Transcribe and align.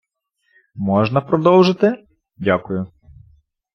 Можна 0.75 1.21
продовжити? 1.21 2.03
Дякую. 2.37 2.87